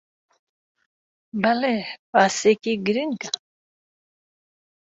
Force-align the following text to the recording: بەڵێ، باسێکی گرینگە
بەڵێ، 1.41 1.77
باسێکی 2.11 2.73
گرینگە 2.85 3.29